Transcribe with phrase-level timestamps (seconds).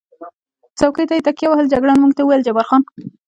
[0.79, 2.81] څوکۍ ته یې تکیه ووهل، جګړن موږ ته وویل: جبار خان.